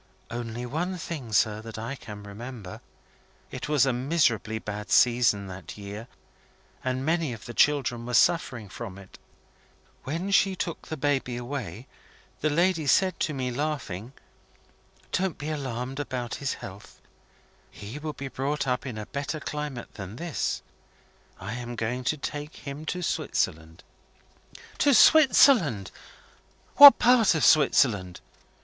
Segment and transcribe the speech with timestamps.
[0.31, 2.81] "Only one thing, sir, that I can remember.
[3.51, 6.07] It was a miserably bad season, that year;
[6.83, 9.19] and many of the children were suffering from it.
[10.03, 11.85] When she took the baby away,
[12.39, 14.13] the lady said to me, laughing,
[15.11, 16.99] 'Don't be alarmed about his health.
[17.69, 20.63] He will be brought up in a better climate than this
[21.39, 23.83] I am going to take him to Switzerland.'"
[24.79, 25.91] "To Switzerland?
[26.77, 28.19] What part of Switzerland?"